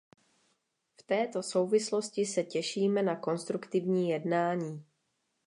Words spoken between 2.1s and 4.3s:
se těšíme na konstruktivní